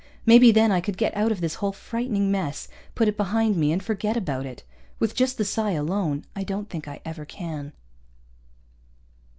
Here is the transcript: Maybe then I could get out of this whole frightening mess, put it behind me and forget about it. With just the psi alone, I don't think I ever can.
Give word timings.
Maybe 0.25 0.51
then 0.51 0.71
I 0.71 0.81
could 0.81 0.97
get 0.97 1.15
out 1.15 1.31
of 1.31 1.41
this 1.41 1.53
whole 1.61 1.71
frightening 1.73 2.31
mess, 2.31 2.67
put 2.95 3.07
it 3.07 3.15
behind 3.17 3.55
me 3.55 3.71
and 3.71 3.83
forget 3.83 4.17
about 4.17 4.47
it. 4.47 4.63
With 4.97 5.13
just 5.13 5.37
the 5.37 5.45
psi 5.45 5.73
alone, 5.73 6.25
I 6.35 6.43
don't 6.43 6.71
think 6.71 6.87
I 6.87 7.01
ever 7.05 7.23
can. 7.23 7.71